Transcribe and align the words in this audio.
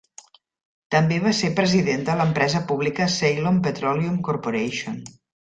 També 0.95 1.19
va 1.25 1.33
ser 1.39 1.51
president 1.59 2.07
de 2.07 2.15
l'empresa 2.21 2.63
pública 2.73 3.09
Ceylon 3.17 3.61
Petroleum 3.69 4.19
Corporation. 4.31 4.99